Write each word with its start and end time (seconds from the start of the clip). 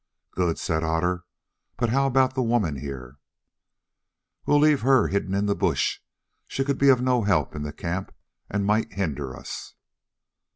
"Good," 0.31 0.57
said 0.57 0.81
Otter, 0.83 1.25
"but 1.77 1.89
how 1.91 2.07
about 2.07 2.33
the 2.33 2.41
woman 2.41 2.77
here?" 2.77 3.19
"We 4.47 4.53
will 4.55 4.59
leave 4.59 4.81
her 4.81 5.09
hidden 5.09 5.35
in 5.35 5.45
the 5.45 5.53
bush; 5.53 5.99
she 6.47 6.63
could 6.65 6.79
be 6.79 6.89
of 6.89 7.03
no 7.03 7.21
help 7.21 7.53
in 7.55 7.61
the 7.61 7.71
camp 7.71 8.11
and 8.49 8.65
might 8.65 8.93
hinder 8.93 9.35
us." 9.37 9.75